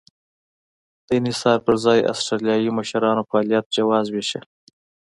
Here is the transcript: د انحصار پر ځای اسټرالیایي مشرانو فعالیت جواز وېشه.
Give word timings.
د 1.05 1.07
انحصار 1.19 1.57
پر 1.65 1.75
ځای 1.83 1.99
اسټرالیایي 2.11 2.69
مشرانو 2.77 3.27
فعالیت 3.29 3.65
جواز 3.77 4.05
وېشه. 4.09 4.41